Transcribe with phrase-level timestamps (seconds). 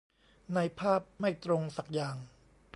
[0.53, 2.15] ในภาพไม่ตรงสักอย่าง